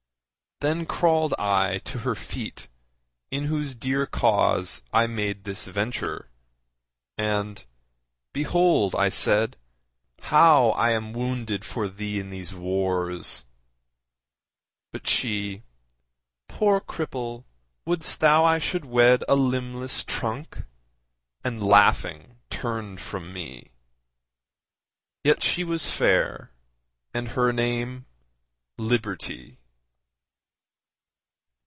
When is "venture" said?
5.65-6.29